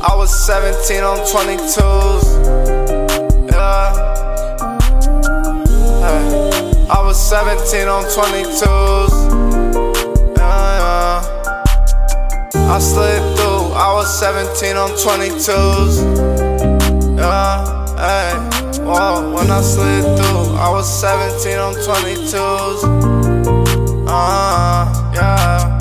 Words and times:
I 0.00 0.14
was 0.16 0.30
17 0.46 1.02
on 1.02 1.18
22s. 1.18 2.24
Yeah. 3.50 3.92
Hey. 6.00 6.86
I 6.88 7.02
was 7.04 7.18
17 7.28 7.88
on 7.88 8.04
22s. 8.04 9.12
Yeah, 10.36 10.78
yeah. 10.78 12.74
I 12.74 12.78
slid 12.78 13.22
through. 13.36 13.72
I 13.74 13.92
was 13.92 14.08
17 14.18 14.76
on 14.76 14.90
22s. 14.90 15.94
Yeah, 17.18 17.64
hey. 17.96 18.34
Whoa, 18.82 19.34
when 19.34 19.50
I 19.50 19.60
slid 19.60 20.17
was 20.78 21.00
17 21.00 21.58
on 21.58 21.74
22s. 21.74 22.84
Uh, 24.06 24.86
yeah. 25.12 25.78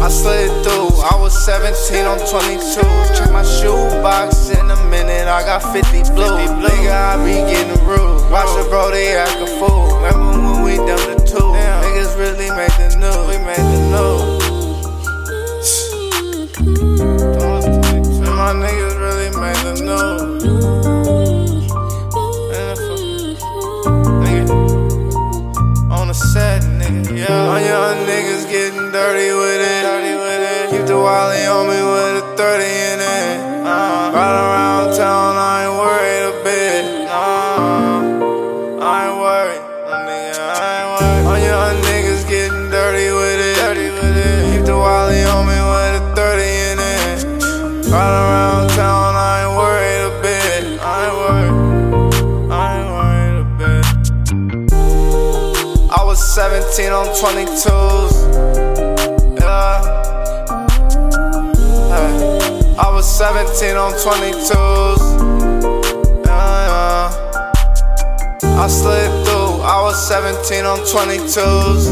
I 0.00 0.08
slid 0.08 0.46
through, 0.62 0.94
I 1.02 1.18
was 1.18 1.34
17 1.44 2.06
on 2.06 2.18
22. 2.20 2.78
Check 3.18 3.32
my 3.32 3.42
shoebox 3.42 4.50
in 4.50 4.70
a 4.70 4.76
minute, 4.86 5.26
I 5.26 5.42
got 5.42 5.64
50 5.72 6.14
blue. 6.14 6.38
Nigga, 6.62 6.94
I 6.94 7.18
be 7.18 7.34
getting 7.50 7.84
rude. 7.84 8.30
Watch 8.30 8.46
the 8.54 8.64
bro, 8.70 8.92
they 8.92 9.10
Right 47.98 48.14
around 48.14 48.68
town, 48.76 49.14
I 49.16 49.42
ain't 49.42 49.54
worried 49.58 50.02
a 50.06 50.10
bit. 50.22 50.62
I 50.80 50.86
ain't 51.06 51.16
worried. 51.18 51.54
I 52.48 52.54
ain't 52.78 52.90
worried 52.94 53.38
a 53.42 53.46
bit. 53.58 53.86
I 55.90 56.00
was 56.04 56.20
17 56.36 56.92
on 56.92 57.06
22s. 57.08 58.14
Yeah. 59.40 59.82
Hey. 61.90 62.14
I 62.78 62.88
was 62.94 63.06
17 63.18 63.76
on 63.76 63.92
22s. 63.94 65.02
Yeah, 66.24 66.68
yeah. 66.70 68.62
I 68.62 68.68
slid 68.68 69.10
through. 69.26 69.60
I 69.74 69.82
was 69.82 69.96
17 70.06 70.64
on 70.64 70.78
22s. 70.86 71.82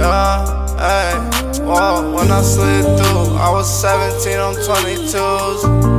Yeah. 0.00 0.66
Hey. 0.82 1.14
Whoa. 1.62 2.10
When 2.12 2.28
I 2.32 2.42
slid 2.42 2.84
through, 2.98 3.09
I 3.40 3.50
was 3.50 3.80
17 3.80 4.38
on 4.38 4.54
22s. 4.54 5.89